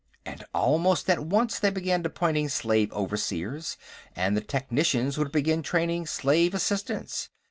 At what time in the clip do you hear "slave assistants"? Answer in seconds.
6.07-7.29